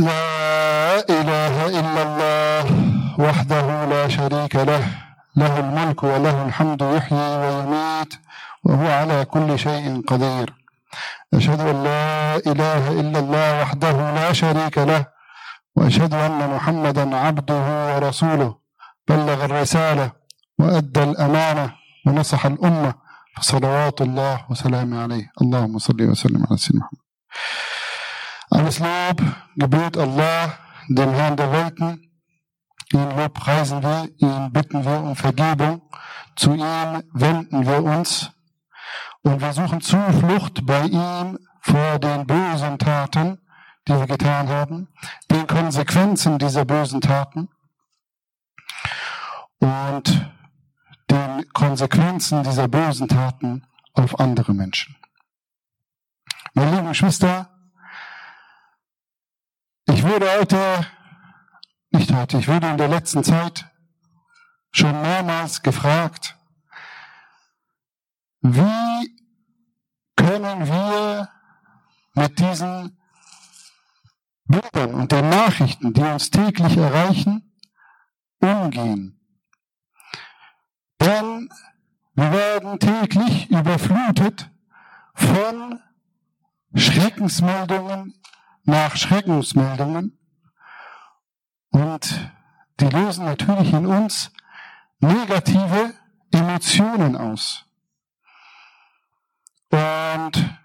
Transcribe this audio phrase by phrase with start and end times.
[0.00, 2.64] لا إله إلا الله
[3.18, 4.84] وحده لا شريك له
[5.36, 8.12] له الملك وله الحمد يحيي ويميت
[8.64, 10.54] وهو على كل شيء قدير.
[11.34, 15.06] أشهد أن لا إله إلا الله وحده لا شريك له
[15.76, 17.64] وأشهد أن محمدا عبده
[17.94, 18.50] ورسوله.
[19.08, 20.12] بلغ الرسالة
[20.58, 21.66] وأدى الأمانة
[22.06, 22.94] ونصح الأمة
[23.36, 25.26] فصلوات الله وسلامه عليه.
[25.42, 27.00] اللهم صل وسلم على سيدنا محمد.
[28.50, 29.22] Alles Lob
[29.56, 32.10] gebührt Allah, dem Herrn der Welten.
[32.92, 35.82] Ihn Lob preisen wir, ihn bitten wir um Vergebung.
[36.34, 38.32] Zu ihm wenden wir uns
[39.22, 43.38] und wir suchen Zuflucht bei ihm vor den bösen Taten,
[43.86, 44.88] die wir getan haben,
[45.30, 47.48] den Konsequenzen dieser bösen Taten
[49.58, 50.26] und
[51.10, 54.96] den Konsequenzen dieser bösen Taten auf andere Menschen.
[56.54, 57.59] Meine lieben Geschwister,
[60.00, 60.86] ich wurde heute,
[61.90, 63.66] nicht heute, ich wurde in der letzten Zeit
[64.72, 66.38] schon mehrmals gefragt,
[68.40, 69.20] wie
[70.16, 71.28] können wir
[72.14, 72.98] mit diesen
[74.44, 77.54] Bildern und den Nachrichten, die uns täglich erreichen,
[78.38, 79.20] umgehen?
[80.98, 81.50] Denn
[82.14, 84.50] wir werden täglich überflutet
[85.12, 85.78] von
[86.74, 88.14] Schreckensmeldungen
[88.70, 90.16] nach Schreckensmeldungen
[91.70, 92.30] und
[92.78, 94.32] die lösen natürlich in uns
[95.00, 95.94] negative
[96.30, 97.66] Emotionen aus.
[99.70, 100.58] Und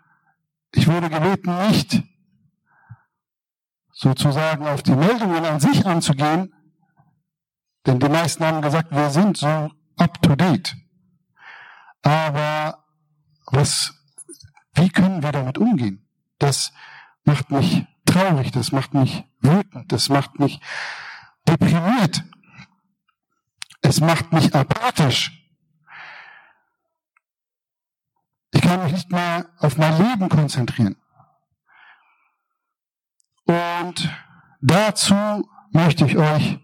[0.72, 2.04] ich wurde gebeten, nicht
[3.92, 6.54] sozusagen auf die Meldungen an sich anzugehen,
[7.86, 10.76] denn die meisten haben gesagt, wir sind so up to date.
[12.04, 12.84] Aber
[13.48, 13.94] was,
[14.74, 16.08] wie können wir damit umgehen?
[16.38, 16.72] Das
[17.24, 20.62] macht mich traurig, das macht mich wütend, das macht mich
[21.48, 22.24] deprimiert.
[23.82, 25.32] Es macht mich apathisch.
[28.52, 30.96] Ich kann mich nicht mehr auf mein Leben konzentrieren.
[33.44, 34.10] Und
[34.62, 36.60] dazu möchte ich euch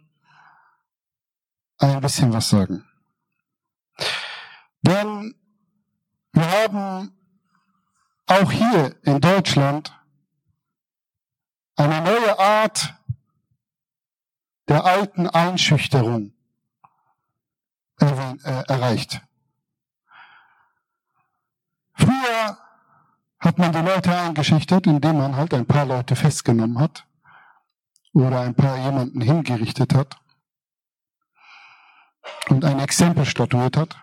[1.80, 2.86] ein bisschen was sagen.
[4.82, 5.36] Denn
[6.32, 7.12] wir haben
[8.26, 10.01] auch hier in Deutschland
[11.82, 12.94] eine neue Art
[14.68, 16.34] der alten Einschüchterung
[18.00, 19.22] äh, erreicht.
[21.94, 22.58] Früher
[23.40, 27.06] hat man die Leute eingeschüchtert, indem man halt ein paar Leute festgenommen hat
[28.14, 30.18] oder ein paar jemanden hingerichtet hat
[32.50, 33.98] und ein Exempel statuiert hat.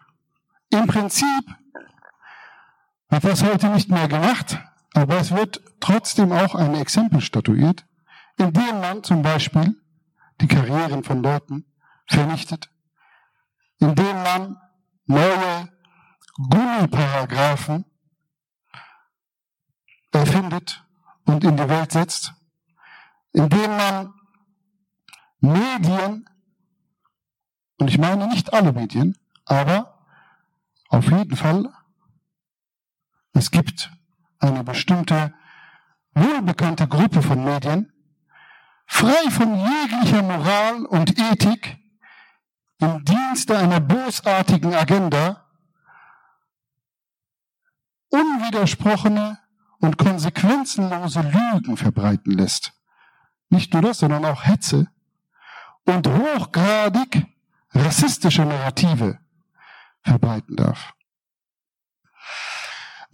[0.71, 1.45] Im Prinzip
[3.09, 4.59] wird das heute nicht mehr gemacht,
[4.95, 7.87] aber es wird trotzdem auch ein Exempel statuiert,
[8.37, 9.77] indem man zum Beispiel
[10.41, 11.67] die Karrieren von Leuten
[12.07, 12.71] vernichtet,
[13.79, 14.57] indem man
[15.07, 15.69] neue
[16.37, 17.85] Gummiparagraphen
[20.13, 20.85] erfindet
[21.25, 22.35] und in die Welt setzt,
[23.33, 24.15] indem man
[25.41, 26.29] Medien,
[27.79, 29.99] und ich meine nicht alle Medien, aber
[30.89, 31.73] auf jeden Fall,
[33.35, 33.91] es gibt
[34.39, 35.35] eine bestimmte
[36.15, 37.93] wohlbekannte Gruppe von Medien,
[38.87, 41.79] frei von jeglicher Moral und Ethik,
[42.81, 45.45] im Dienste einer bösartigen Agenda,
[48.11, 49.39] unwidersprochene
[49.81, 52.73] und konsequenzenlose Lügen verbreiten lässt.
[53.51, 54.89] Nicht nur das, sondern auch Hetze
[55.85, 57.27] und hochgradig
[57.73, 59.19] rassistische Narrative
[60.03, 60.95] verbreiten darf.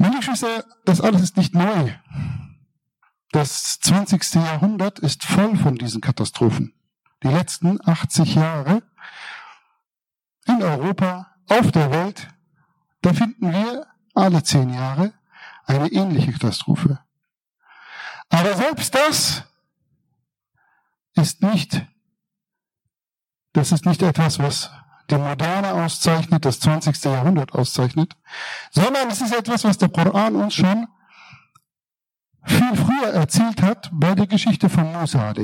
[0.05, 1.95] Meine Geschwister, das alles ist nicht neu.
[3.33, 4.35] Das 20.
[4.35, 6.75] Jahrhundert ist voll von diesen Katastrophen.
[7.23, 8.83] Die letzten 80 Jahre
[10.45, 12.29] in Europa, auf der Welt,
[13.01, 15.15] da finden wir alle zehn Jahre
[15.65, 16.99] eine ähnliche Katastrophe.
[18.29, 19.45] Aber selbst das
[21.15, 21.81] ist nicht,
[23.55, 24.71] das ist nicht etwas, was
[25.11, 27.05] die Moderne auszeichnet, das 20.
[27.05, 28.17] Jahrhundert auszeichnet,
[28.71, 30.89] sondern es ist etwas, was der Koran uns schon
[32.45, 35.35] viel früher erzählt hat bei der Geschichte von Musa.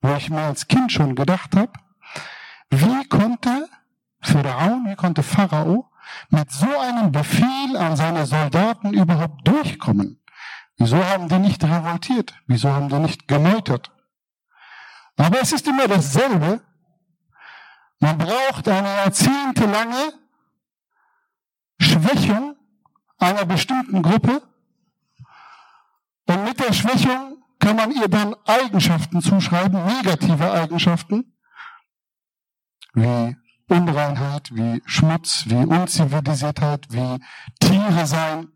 [0.00, 1.72] Wo ich mir als Kind schon gedacht habe,
[2.70, 3.68] wie konnte
[4.20, 5.90] Pharaon, wie konnte Pharao
[6.30, 10.20] mit so einem Befehl an seine Soldaten überhaupt durchkommen?
[10.78, 12.34] Wieso haben die nicht revoltiert?
[12.46, 13.90] Wieso haben die nicht gemeutert?
[15.16, 16.60] Aber es ist immer dasselbe,
[18.00, 20.12] man braucht eine jahrzehntelange
[21.78, 22.56] Schwächung
[23.18, 24.42] einer bestimmten Gruppe
[26.26, 31.32] und mit der Schwächung kann man ihr dann Eigenschaften zuschreiben, negative Eigenschaften,
[32.94, 33.36] wie
[33.68, 37.18] Unreinheit, wie Schmutz, wie Unzivilisiertheit, wie
[37.60, 38.48] Tiere sein.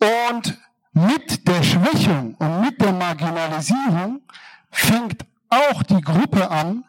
[0.00, 0.58] Und
[0.92, 4.22] mit der Schwächung und mit der Marginalisierung
[4.70, 6.84] fängt auch die Gruppe an,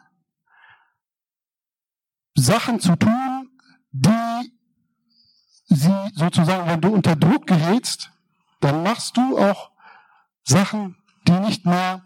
[2.40, 3.48] Sachen zu tun,
[3.92, 4.52] die
[5.66, 8.10] sie sozusagen, wenn du unter Druck gerätst,
[8.60, 9.70] dann machst du auch
[10.42, 10.96] Sachen,
[11.26, 12.02] die nicht mehr,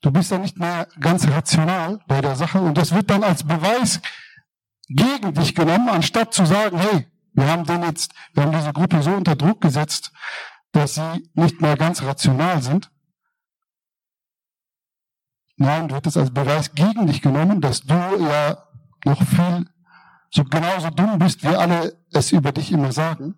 [0.00, 3.44] du bist dann nicht mehr ganz rational bei der Sache und das wird dann als
[3.44, 4.00] Beweis
[4.88, 9.02] gegen dich genommen, anstatt zu sagen, hey, wir haben den jetzt, wir haben diese Gruppe
[9.02, 10.12] so unter Druck gesetzt,
[10.72, 12.90] dass sie nicht mehr ganz rational sind.
[15.56, 18.58] Nein, wird es als Beweis gegen dich genommen, dass du ja
[19.04, 19.66] noch viel
[20.30, 23.34] so genauso dumm bist, wie alle es über dich immer sagen.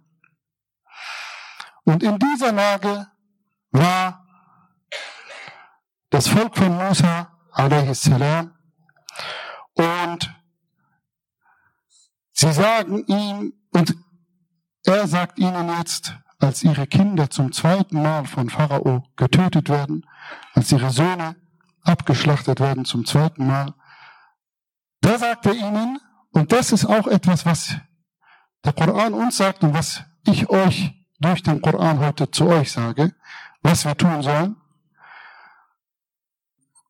[1.85, 3.09] Und in dieser Lage
[3.71, 4.27] war
[6.11, 8.11] das Volk von Musa a.s.
[9.75, 10.35] und
[12.33, 13.97] sie sagen ihm, und
[14.85, 20.07] er sagt ihnen jetzt, als ihre Kinder zum zweiten Mal von Pharao getötet werden,
[20.53, 21.37] als ihre Söhne
[21.83, 23.75] abgeschlachtet werden zum zweiten Mal,
[25.04, 26.00] da sagt er ihnen,
[26.32, 27.76] und das ist auch etwas, was
[28.64, 33.16] der Koran uns sagt und was ich euch durch den Koran heute zu euch sage,
[33.62, 34.56] was wir tun sollen.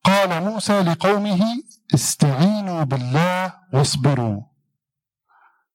[0.04, 1.64] قال موسى لقومه
[1.94, 4.42] استعينوا بالله واصبروا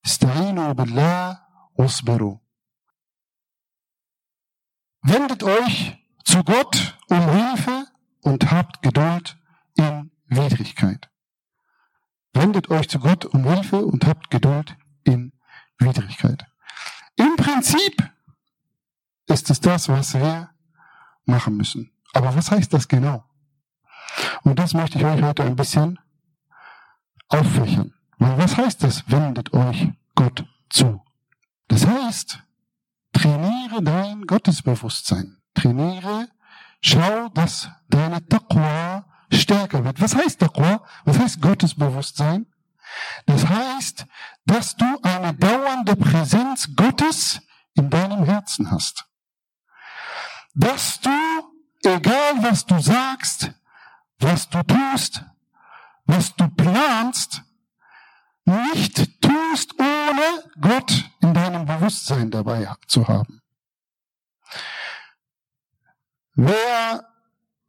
[0.06, 1.38] استعينوا بالله
[1.78, 2.38] واصبروا
[5.02, 7.86] Wendet euch zu Gott um Hilfe
[8.22, 9.36] und habt Geduld
[9.76, 11.10] in Widrigkeit.
[12.33, 15.33] Wendet euch zu Gott um Hilfe und habt Geduld in
[15.77, 16.45] Widrigkeit.
[17.15, 18.09] Im Prinzip
[19.27, 20.49] ist es das, was wir
[21.25, 21.91] machen müssen.
[22.13, 23.23] Aber was heißt das genau?
[24.43, 25.99] Und das möchte ich euch heute ein bisschen
[27.27, 27.93] auffächern.
[28.17, 31.01] Weil was heißt das, wendet euch Gott zu?
[31.67, 32.39] Das heißt,
[33.13, 35.37] trainiere dein Gottesbewusstsein.
[35.53, 36.27] Trainiere,
[36.81, 40.01] schau, dass deine Taqwa stärker wird.
[40.01, 40.83] Was heißt Taqwa?
[41.05, 42.45] Was heißt Gottesbewusstsein?
[43.25, 44.05] Das heißt,
[44.45, 47.39] dass du eine dauernde Präsenz Gottes
[47.75, 49.05] in deinem Herzen hast.
[50.55, 51.09] Dass du,
[51.83, 53.51] egal was du sagst,
[54.19, 55.23] was du tust,
[56.05, 57.43] was du planst,
[58.45, 60.91] nicht tust, ohne Gott
[61.21, 63.41] in deinem Bewusstsein dabei zu haben.
[66.33, 67.08] Wer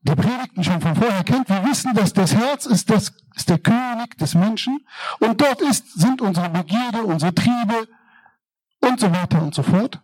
[0.03, 3.59] die Predigten schon von vorher kennt, wir wissen, dass das Herz ist, das, ist der
[3.59, 4.87] König des Menschen
[5.19, 7.87] und dort ist, sind unsere Begierde, unsere Triebe
[8.81, 10.01] und so weiter und so fort.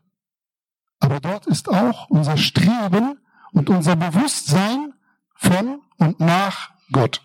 [1.01, 3.21] Aber dort ist auch unser Streben
[3.53, 4.93] und unser Bewusstsein
[5.35, 7.23] von und nach Gott.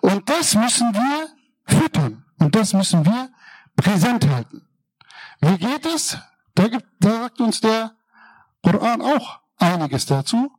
[0.00, 1.28] Und das müssen wir
[1.64, 3.30] füttern und das müssen wir
[3.76, 4.66] präsent halten.
[5.40, 6.18] Wie geht es?
[6.54, 7.92] Da, gibt, da sagt uns der
[8.62, 10.50] Koran auch einiges dazu.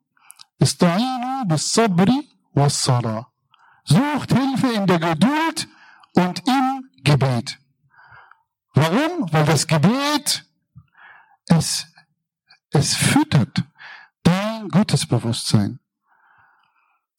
[3.84, 5.68] Sucht Hilfe in der Geduld
[6.14, 7.60] und im Gebet.
[8.74, 9.32] Warum?
[9.34, 10.46] Weil das Gebet,
[11.48, 11.86] es,
[12.72, 13.64] es füttert
[14.24, 15.80] dein Gottesbewusstsein.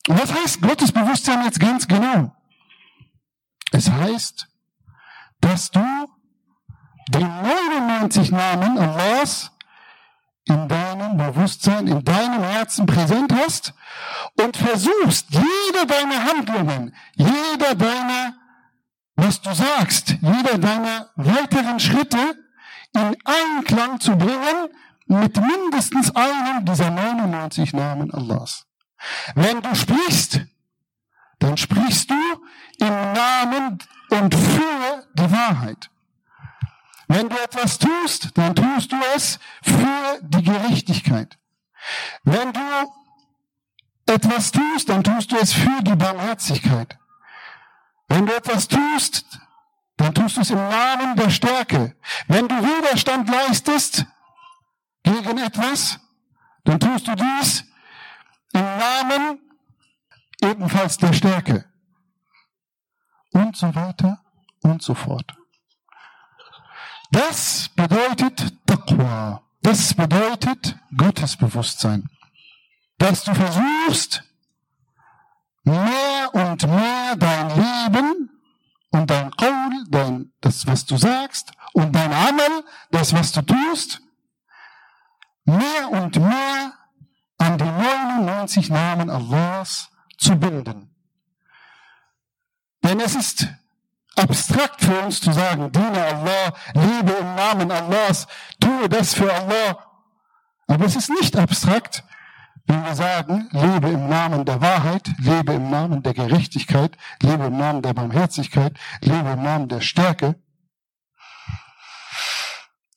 [0.09, 2.35] Und was heißt Gottesbewusstsein jetzt ganz genau?
[3.73, 4.49] Es heißt,
[5.41, 5.85] dass du
[7.09, 9.54] die 99 Namen Allahs
[10.47, 13.73] in deinem Bewusstsein, in deinem Herzen präsent hast
[14.41, 18.35] und versuchst, jede deiner Handlungen, jeder deiner,
[19.17, 22.19] was du sagst, jeder deiner weiteren Schritte
[22.95, 24.69] in Einklang zu bringen
[25.07, 28.67] mit mindestens einem dieser 99 Namen Allahs.
[29.35, 30.41] Wenn du sprichst,
[31.39, 32.15] dann sprichst du
[32.81, 33.79] im Namen
[34.11, 35.91] und für die Wahrheit.
[37.09, 41.39] Wenn du etwas tust, dann tust du es für die Gerechtigkeit.
[42.23, 42.61] Wenn du
[44.07, 46.99] etwas tust, dann tust du es für die Barmherzigkeit.
[48.09, 49.39] Wenn du etwas tust,
[49.97, 51.97] dann tust du es im Namen der Stärke.
[52.27, 54.07] Wenn du Widerstand leistest
[55.03, 55.99] gegen etwas,
[56.65, 57.65] dann tust du dies
[58.53, 59.41] im Namen
[60.41, 61.65] ebenfalls der Stärke.
[63.33, 64.21] Und so weiter
[64.63, 65.35] und so fort.
[67.15, 69.41] Das bedeutet Taqwa.
[69.63, 72.11] Das bedeutet Gottesbewusstsein.
[72.99, 74.25] Dass du versuchst,
[75.63, 78.31] mehr und mehr dein Leben
[78.91, 84.01] und dein Qaul, dein, das, was du sagst, und dein Amal, das, was du tust,
[85.45, 86.73] mehr und mehr
[87.39, 90.93] an die 99 Namen Allahs zu binden.
[92.83, 93.49] Denn es ist
[94.17, 98.27] abstrakt für uns zu sagen, diene Allah, lebe im Namen Allahs,
[98.61, 99.79] tue das für Allah.
[100.67, 102.05] Aber es ist nicht abstrakt,
[102.67, 107.59] wenn wir sagen, lebe im Namen der Wahrheit, lebe im Namen der Gerechtigkeit, lebe im
[107.59, 110.37] Namen der Barmherzigkeit, lebe im Namen der Stärke.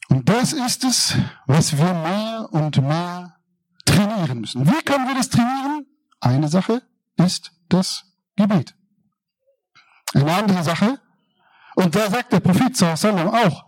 [0.09, 3.36] Und das ist es, was wir mehr und mehr
[3.83, 4.65] trainieren müssen.
[4.65, 5.86] Wie können wir das trainieren?
[6.21, 6.81] Eine Sache
[7.17, 8.05] ist das
[8.38, 8.74] Gebet.
[10.13, 11.00] Eine andere Sache,
[11.77, 13.65] und da sagt der Prophet sallam auch,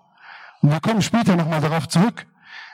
[0.62, 2.26] und wir kommen später nochmal darauf zurück,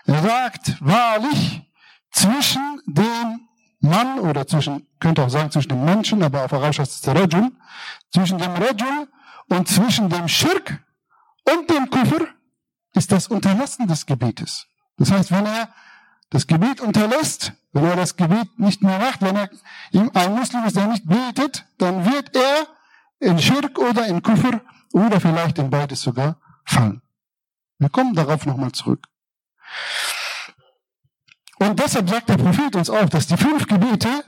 [0.05, 1.61] er sagt, wahrlich,
[2.09, 3.41] zwischen dem
[3.81, 7.15] Mann oder zwischen, könnte auch sagen zwischen dem Menschen, aber auf Arabisch heißt es der
[7.15, 7.51] Rajul,
[8.13, 9.09] zwischen dem Rajul
[9.49, 10.79] und zwischen dem Schirk
[11.43, 12.27] und dem Kufr
[12.93, 14.67] ist das Unterlassen des Gebetes.
[14.97, 15.67] Das heißt, wenn er
[16.29, 19.49] das Gebet unterlässt, wenn er das Gebet nicht mehr macht, wenn er
[19.91, 22.67] ein Muslim ist, der nicht betet, dann wird er
[23.19, 24.61] in Schirk oder in Kufr
[24.95, 27.01] oder vielleicht in beides sogar fallen.
[27.79, 29.05] Wir kommen darauf nochmal zurück.
[31.59, 34.23] Und deshalb sagt der Prophet uns auch, dass die fünf Gebete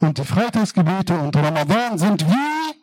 [0.00, 2.74] und die Freitagsgebete und Ramadan sind wie,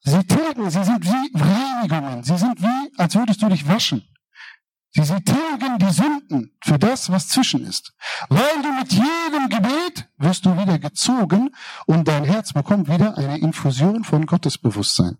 [0.00, 4.02] sie tilgen, sie sind wie Reinigungen, sie sind wie, als würdest du dich waschen.
[4.92, 7.92] Sie, sie tilgen die Sünden für das, was zwischen ist.
[8.28, 11.54] Weil du mit jedem Gebet wirst du wieder gezogen
[11.86, 15.18] und dein Herz bekommt wieder eine Infusion von Gottesbewusstsein.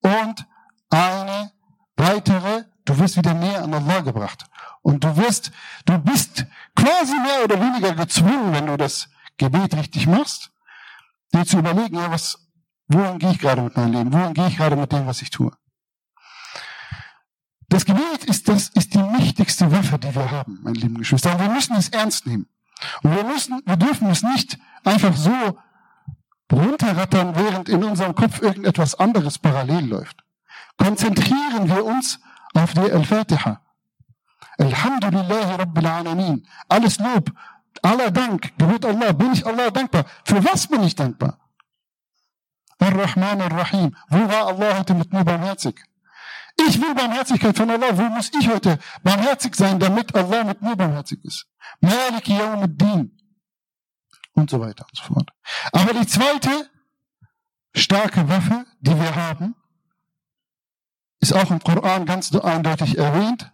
[0.00, 0.46] Und
[0.90, 1.52] eine
[1.96, 4.44] weitere, du wirst wieder näher an Allah gebracht.
[4.82, 5.52] Und du wirst,
[5.84, 10.50] du bist quasi mehr oder weniger gezwungen, wenn du das Gebet richtig machst,
[11.32, 12.38] dir zu überlegen, ja, was,
[12.88, 14.12] wohin gehe ich gerade mit meinem Leben?
[14.12, 15.52] Wohin gehe ich gerade mit dem, was ich tue?
[17.68, 21.32] Das Gebet ist, das ist die mächtigste Waffe, die wir haben, meine lieben Geschwister.
[21.32, 22.48] Und wir müssen es ernst nehmen.
[23.02, 25.58] Und wir müssen, wir dürfen es nicht einfach so
[26.52, 30.24] runterrattern, während in unserem Kopf irgendetwas anderes parallel läuft.
[30.76, 32.18] Konzentrieren wir uns
[32.54, 33.60] auf die Al-Fatiha.
[34.58, 36.46] Alhamdulillah Rabbil Alamin.
[36.68, 37.30] Alles Lob,
[37.82, 40.04] aller Dank, gebet Allah, bin ich Allah dankbar.
[40.24, 41.38] Für was bin ich dankbar?
[42.78, 43.96] Ar-Rahman Ar-Rahim.
[44.08, 45.84] Wo war Allah heute mit mir barmherzig?
[46.68, 47.96] Ich will Barmherzigkeit von Allah.
[47.96, 51.46] Wo muss ich heute barmherzig sein, damit Allah mit mir barmherzig ist?
[51.80, 53.16] Malik Yawmuddin
[54.33, 55.29] Und so weiter und so fort.
[55.71, 56.69] Aber die zweite
[57.73, 59.55] starke Waffe, die wir haben,
[61.19, 63.51] ist auch im Koran ganz eindeutig erwähnt.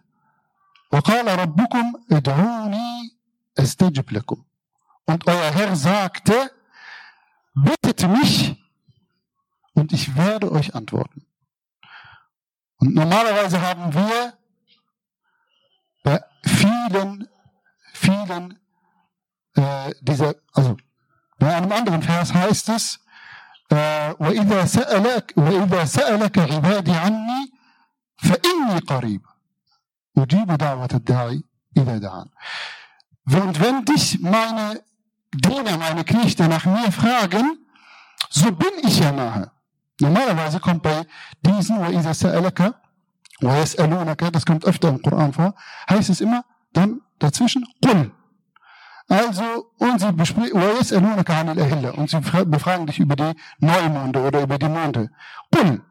[0.92, 3.16] وقال ربكم ادعوني
[3.58, 4.44] استجب لكم.
[5.04, 6.50] Und euer Herr sagte,
[7.54, 8.56] bittet mich
[9.74, 11.26] und ich werde euch antworten.
[12.76, 14.38] Und normalerweise haben wir
[16.02, 17.28] bei vielen,
[17.94, 18.58] vielen
[19.56, 20.76] äh, dieser, also
[21.38, 23.00] bei einem anderen Vers heißt es,
[23.70, 27.52] äh, وَإِذَا سَأَلَكَ, وإذا سألك عبادي عني
[28.16, 29.22] فإني قريب
[30.18, 31.42] أجيب دعوة الداعي
[31.76, 32.28] إذا دعان.
[33.26, 34.82] Und wenn dich meine
[35.32, 37.58] Diener, meine Knechte nach mir fragen,
[38.30, 39.50] so bin ich ja nahe.
[40.00, 41.06] Normalerweise kommt bei
[41.40, 42.74] diesen, وَإِذَا سَأَلَكَ
[43.42, 45.54] وَيَسْأَلُونَكَ, das kommt öfter im Koran vor,
[45.88, 48.12] heißt es immer dann dazwischen قُل.
[49.09, 55.09] also, und sie besprechen, und sie befragen dich über die Neumonde oder über die Monde.
[55.51, 55.81] Qul.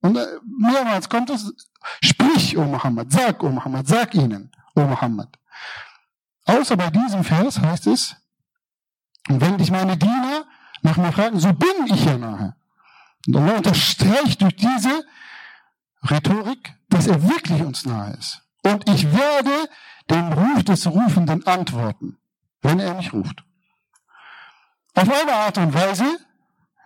[0.00, 0.26] Und äh,
[0.58, 1.52] mehrmals kommt es,
[2.00, 5.28] sprich, O Muhammad, sag, O Muhammad, sag ihnen, O Muhammad.
[6.46, 8.16] Außer bei diesem Vers heißt es,
[9.28, 10.46] wenn dich meine Diener
[10.82, 12.54] nach mir fragen, so bin ich ja nahe.
[13.26, 15.04] Und Allah unterstreicht durch diese
[16.08, 18.42] Rhetorik, dass er wirklich uns nahe ist.
[18.62, 19.68] Und ich werde
[20.08, 22.16] den Ruf des Rufenden antworten
[22.62, 23.44] wenn er mich ruft.
[24.94, 26.04] Auf eine Art und Weise,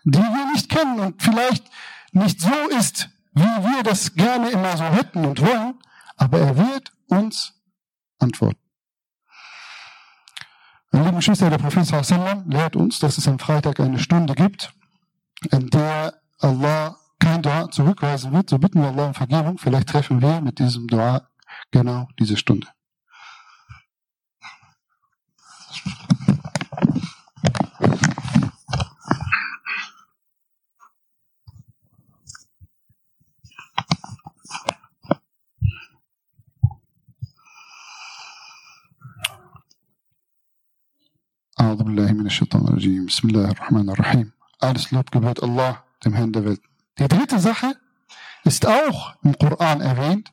[0.05, 1.65] die wir nicht kennen und vielleicht
[2.13, 5.79] nicht so ist, wie wir das gerne immer so hätten und wollen,
[6.17, 7.55] aber er wird uns
[8.19, 8.59] antworten.
[10.91, 14.75] Meine lieben Geschwister, der Prophet sallam lehrt uns, dass es am Freitag eine Stunde gibt,
[15.51, 19.57] in der Allah kein Dua zurückweisen wird, so bitten wir Allah um Vergebung.
[19.57, 21.29] Vielleicht treffen wir mit diesem Dua
[21.71, 22.69] genau diese Stunde.
[41.62, 46.32] أعوذ بالله من الشيطان الرجيم بسم الله الرحمن الرحيم Alles Lob gebührt Allah, dem Herrn
[46.32, 46.62] der Welt.
[47.00, 47.76] Die dritte Sache
[48.44, 50.32] ist auch im Koran erwähnt.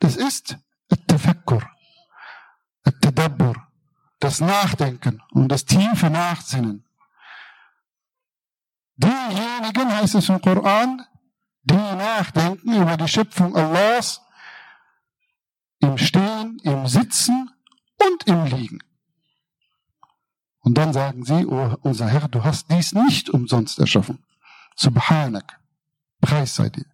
[0.00, 0.56] Das ist
[0.92, 1.70] التفكر
[2.86, 3.56] التدبر Tadabbur,
[4.20, 6.84] das Nachdenken und das tiefe Nachsinnen.
[8.96, 11.04] Diejenigen, heißt es im Koran,
[11.62, 14.20] die nachdenken über die Schöpfung Allahs
[15.80, 17.50] im Stehen, im Sitzen
[17.98, 18.80] und im Liegen.
[20.65, 24.23] Und dann sagen sie, oh, unser Herr, du hast dies nicht umsonst erschaffen.
[24.75, 25.59] Subhanak.
[26.21, 26.87] Preis sei dir.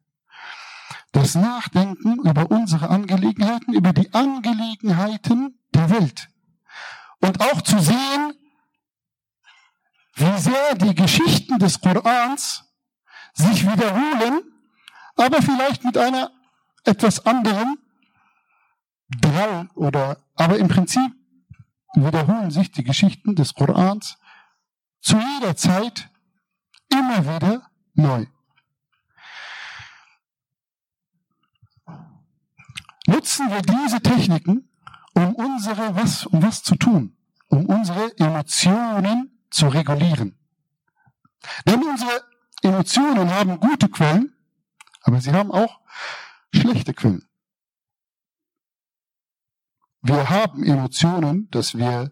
[1.13, 6.27] Das Nachdenken über unsere Angelegenheiten, über die Angelegenheiten der Welt.
[7.21, 8.33] Und auch zu sehen,
[10.15, 12.65] wie sehr die Geschichten des Korans
[13.33, 14.41] sich wiederholen,
[15.15, 16.29] aber vielleicht mit einer
[16.83, 17.77] etwas anderen
[19.21, 21.20] Drang oder, aber im Prinzip
[21.93, 24.17] wiederholen sich die Geschichten des Korans
[25.01, 26.09] zu jeder Zeit
[26.89, 28.25] immer wieder neu.
[33.07, 34.69] Nutzen wir diese Techniken,
[35.13, 37.17] um unsere, was, um was zu tun,
[37.47, 40.37] um unsere Emotionen zu regulieren.
[41.65, 42.23] Denn unsere
[42.61, 44.33] Emotionen haben gute Quellen,
[45.01, 45.81] aber sie haben auch
[46.53, 47.27] schlechte Quellen.
[50.01, 52.11] Wir haben Emotionen, dass wir,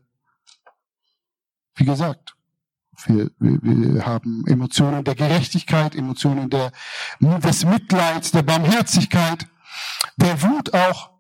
[1.76, 2.36] wie gesagt,
[3.06, 6.72] wir, wir, wir haben Emotionen der Gerechtigkeit, Emotionen der,
[7.20, 9.48] des Mitleids, der Barmherzigkeit,
[10.18, 11.12] der Wut auch.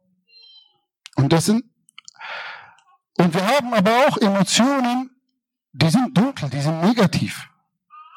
[1.15, 1.63] Und das sind,
[3.17, 5.09] und wir haben aber auch Emotionen,
[5.73, 7.49] die sind dunkel, die sind negativ.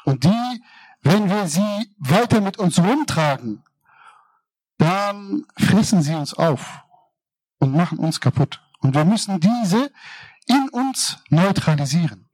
[0.05, 0.63] Und die,
[1.01, 3.65] wenn wir sie weiter mit uns rumtragen,
[4.79, 6.83] dann fressen sie uns auf
[7.63, 8.61] und machen uns kaputt.
[8.81, 9.93] Und wir müssen diese
[10.47, 12.29] in uns neutralisieren.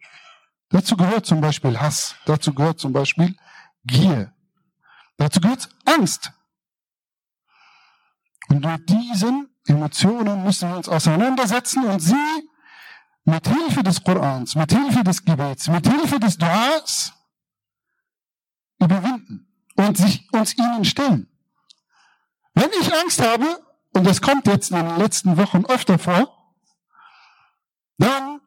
[0.70, 2.14] Dazu gehört zum Beispiel Hass.
[2.24, 3.36] Dazu gehört zum Beispiel
[3.84, 4.32] Gier.
[5.18, 6.32] Dazu gehört Angst.
[8.48, 12.48] Und mit diesen Emotionen müssen wir uns auseinandersetzen und sie
[13.24, 17.12] mit Hilfe des Korans, mit Hilfe des Gebets, mit Hilfe des Duas
[18.80, 21.28] überwinden und sich uns ihnen stellen.
[22.54, 26.54] Wenn ich Angst habe, und das kommt jetzt in den letzten Wochen öfter vor,
[27.98, 28.40] dann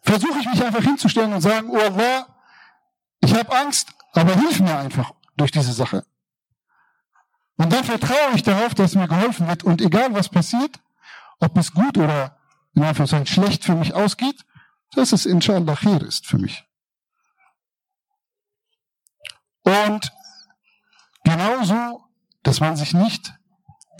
[0.00, 2.26] versuche ich mich einfach hinzustellen und sagen, oh Allah,
[3.20, 6.04] ich habe Angst, aber hilf mir einfach durch diese Sache.
[7.56, 10.80] Und dann vertraue ich darauf, dass mir geholfen wird und egal was passiert,
[11.40, 12.38] ob es gut oder
[12.74, 14.46] in Anführungszeichen schlecht für mich ausgeht,
[14.92, 16.64] dass es inshallah khair ist für mich.
[19.62, 20.12] Und
[21.24, 22.04] genauso,
[22.42, 23.34] dass man sich nicht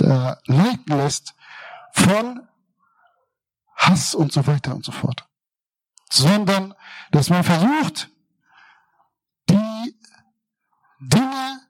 [0.00, 1.34] äh, leiten lässt
[1.92, 2.48] von
[3.76, 5.26] Hass und so weiter und so fort,
[6.10, 6.74] sondern
[7.10, 8.10] dass man versucht,
[9.48, 9.96] die
[11.00, 11.60] Dinge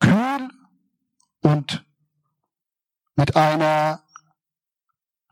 [0.00, 0.50] kühl
[1.40, 1.84] und
[3.16, 4.02] mit einer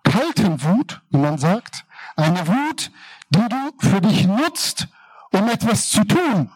[0.03, 1.85] kalten Wut, wie man sagt,
[2.16, 2.90] eine Wut,
[3.31, 4.88] die du für dich nutzt,
[5.33, 6.50] um etwas zu tun,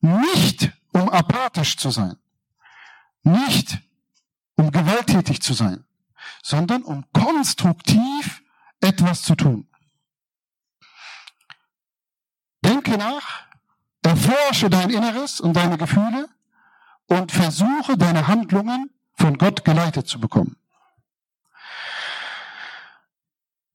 [0.00, 2.16] nicht um apathisch zu sein,
[3.22, 3.80] nicht
[4.60, 5.84] um gewalttätig zu sein,
[6.42, 8.42] sondern um konstruktiv
[8.80, 9.66] etwas zu tun.
[12.62, 13.46] Denke nach,
[14.02, 16.28] erforsche dein Inneres und deine Gefühle
[17.06, 20.56] und versuche deine Handlungen von Gott geleitet zu bekommen.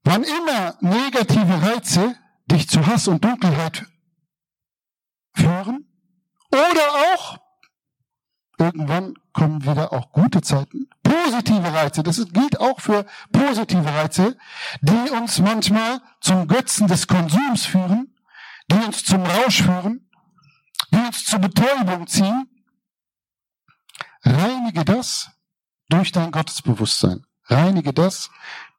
[0.04, 3.88] Wann immer negative Reize dich zu Hass und Dunkelheit
[5.34, 5.88] führen
[6.52, 7.40] oder auch
[8.58, 14.38] irgendwann kommen wieder auch gute Zeiten, positive Reize, das gilt auch für positive Reize,
[14.82, 18.14] die uns manchmal zum Götzen des Konsums führen,
[18.72, 20.10] die uns zum Rausch führen,
[20.92, 22.50] die uns zur Betäubung ziehen.
[24.24, 25.30] Reinige das
[25.90, 27.26] durch dein Gottesbewusstsein.
[27.48, 28.32] Reinige das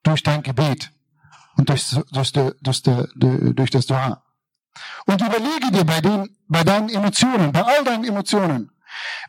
[0.03, 0.91] durch dein Gebet
[1.57, 4.23] und durch, durch, durch, durch das Dua.
[5.07, 8.71] Und überlege dir bei, den, bei deinen Emotionen, bei all deinen Emotionen,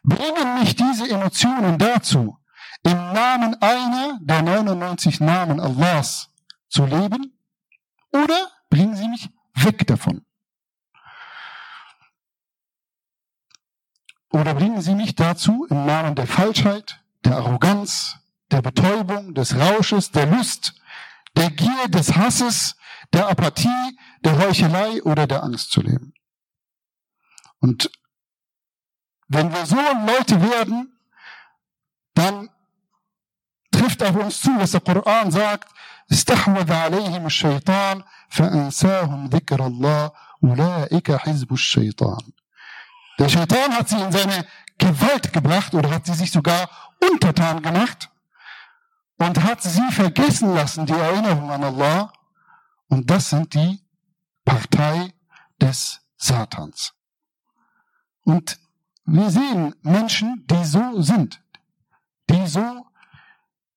[0.04, 2.38] bringen mich diese Emotionen dazu,
[2.84, 6.30] im Namen einer der 99 Namen Allahs
[6.70, 7.38] zu leben,
[8.12, 10.26] oder bringen sie mich weg davon?
[14.32, 18.18] Oder bringen sie mich dazu, im Namen der Falschheit, der Arroganz,
[18.52, 20.74] der Betäubung, des Rausches, der Lust,
[21.36, 22.76] der Gier, des Hasses,
[23.14, 26.14] der Apathie, der Heuchelei oder der Angst zu leben.
[27.60, 27.90] Und
[29.29, 30.99] wenn wir so Leute werden,
[32.15, 32.51] dann
[33.71, 35.69] trifft auf uns zu, was der Koran sagt,
[36.13, 40.11] استحوذ عليهم الشيطان فأنساهم ذكر الله
[40.45, 42.33] أولئك حزب الشيطان.
[43.19, 44.47] Der Shaitan hat sie in seine
[44.79, 46.69] Gewalt gebracht oder hat sie sich sogar
[47.11, 48.11] untertan gemacht
[49.19, 52.13] und hat sie vergessen lassen, die Erinnerung an Allah.
[52.89, 53.81] Und das sind die
[54.45, 55.15] Partei
[55.61, 56.93] des Satans.
[58.25, 58.59] Und
[59.07, 61.43] wir sehen Menschen, die so sind,
[62.31, 62.87] die so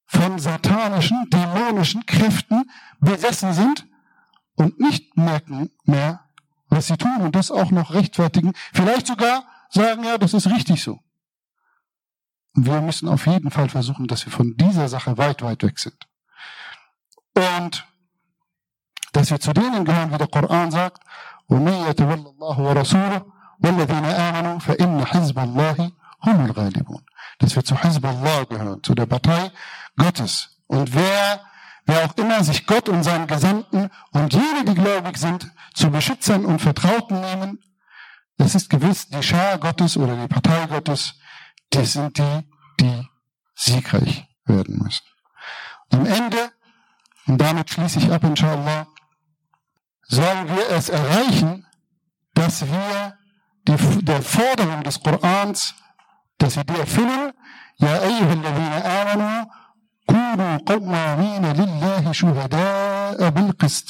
[0.06, 3.88] von satanischen, dämonischen Kräften besessen sind
[4.56, 6.22] und nicht merken mehr,
[6.70, 8.54] was sie tun und das auch noch rechtfertigen.
[8.74, 11.00] Vielleicht sogar sagen, ja, das ist richtig so.
[12.56, 15.80] Und wir müssen auf jeden Fall versuchen, dass wir von dieser Sache weit, weit weg
[15.80, 16.08] sind.
[17.34, 17.86] Und
[19.12, 21.02] dass wir zu denen gehören, wie der Koran sagt,
[21.50, 23.22] ومن يتول الله ورسوله
[23.64, 25.92] والذين آمنوا فإن حزب الله
[26.24, 27.04] هم الغالبون.
[27.40, 29.52] Dass wir zu Hezbollah gehören, zu der Partei
[29.98, 30.62] Gottes.
[30.68, 31.42] Und wer,
[31.86, 36.46] wer auch immer sich Gott und seinen Gesandten und jene, die gläubig sind, zu Beschützern
[36.46, 37.60] und Vertrauten nehmen,
[38.38, 41.16] das ist gewiss die Schar Gottes oder die Partei Gottes,
[41.74, 43.08] die sind die, die
[43.56, 45.06] siegreich werden müssen.
[45.92, 46.52] Am Ende,
[47.28, 48.88] und damit schließe ich ab, inshallah,
[50.04, 51.66] sollen wir es erreichen,
[52.34, 53.18] dass wir
[53.67, 55.75] die, der Forderung des Korans,
[56.39, 57.33] dass wir die erfüllen,
[57.81, 59.45] Ja أيها الذين آمنوا
[60.07, 63.87] كونوا قوامين لله شهداء بالقسط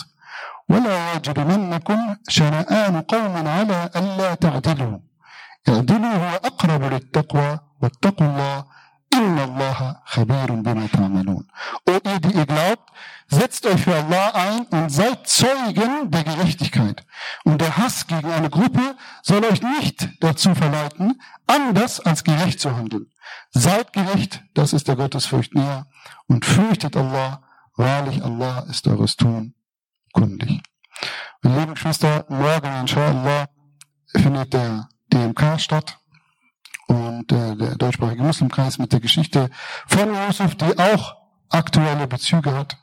[0.68, 4.98] ولا يجرمنكم شنآن قوم على ألا تعدلوا
[5.68, 8.64] اعدلوا هو أقرب للتقوى واتقوا الله
[9.18, 11.44] Inna Allah khabirun bima ta'malun.
[11.90, 12.86] O ihr, die ihr glaubt,
[13.26, 14.09] setzt euch für Allah
[20.39, 23.11] dazu verleiten, anders als gerecht zu handeln.
[23.51, 25.87] Seid gerecht, das ist der Gottesfurcht näher.
[26.27, 27.43] Und fürchtet Allah,
[27.75, 29.55] wahrlich Allah ist eures Tun
[30.13, 30.61] kundig.
[31.41, 33.47] Meine lieben Geschwister, morgen inshallah
[34.07, 35.97] findet der DMK statt
[36.87, 39.49] und äh, der deutschsprachige Muslimkreis mit der Geschichte
[39.87, 41.17] von Yusuf, die auch
[41.49, 42.77] aktuelle Bezüge hat.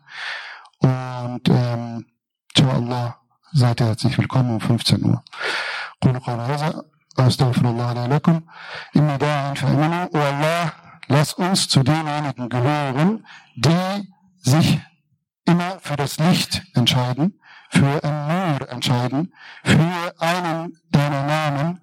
[0.79, 2.07] Und ähm,
[2.55, 3.17] inshallah
[3.53, 5.23] seid ihr herzlich willkommen um 15 Uhr.
[6.03, 6.85] قولوا قولي هذا
[7.19, 8.41] أستغفر الله لي لكم
[8.97, 10.73] إني داع فأمنوا والله
[11.09, 14.81] lass uns zu denjenigen gehören, die sich
[15.45, 17.39] immer für das Licht entscheiden,
[17.71, 19.33] für ein Nur entscheiden,
[19.65, 21.81] für einen deiner Namen,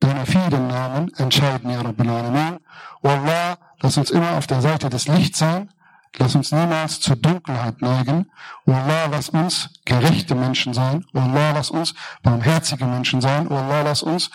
[0.00, 2.58] deine vielen Namen entscheiden, Ya Rabbil Alamin.
[3.02, 5.70] O Allah, lass uns immer auf der Seite des Lichts sein.
[6.18, 8.26] Lass uns niemals zur Dunkelheit neigen.
[8.66, 11.04] O Allah, lass uns gerechte Menschen sein.
[11.12, 13.46] O Allah, lass uns barmherzige Menschen sein.
[13.48, 14.30] O Allah, lass uns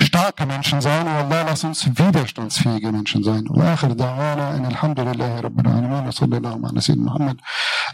[0.00, 1.06] starke Menschen sein.
[1.06, 3.44] O Allah, lass uns widerstandsfähige Menschen sein.
[3.50, 7.36] وآخر دعوانا إن الحمد لله رب العالمين وصلى الله على سيدنا محمد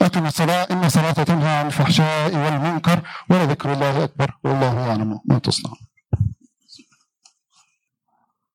[0.03, 5.79] أقم الصلاة إن الصلاة تنهى عن الفحشاء والمنكر ولذكر الله أكبر والله يعلم ما تصنعون